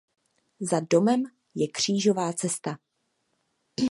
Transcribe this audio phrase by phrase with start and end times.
[0.59, 1.23] Za domem
[1.55, 2.77] je Křížová cesta.